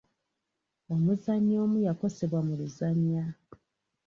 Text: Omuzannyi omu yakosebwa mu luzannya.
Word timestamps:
Omuzannyi 0.93 1.55
omu 1.63 1.77
yakosebwa 1.87 2.39
mu 2.47 2.53
luzannya. 2.59 3.25